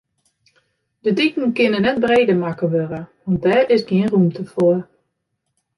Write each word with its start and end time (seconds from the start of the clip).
De 1.03 1.13
diken 1.19 1.51
kinne 1.57 1.79
net 1.85 1.99
breder 2.05 2.39
makke 2.43 2.67
wurde, 2.73 3.01
want 3.23 3.43
dêr 3.45 3.63
is 3.75 3.83
gjin 3.89 4.11
rûmte 4.13 4.43
foar. 4.53 4.79